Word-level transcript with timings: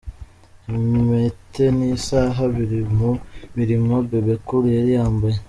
Impete 0.75 1.63
n'isaha 1.77 2.41
biri 2.55 2.79
mu 2.97 3.11
mirimbo 3.57 3.93
Bebe 4.09 4.35
Cool 4.45 4.65
yari 4.77 4.91
yambaye. 4.99 5.37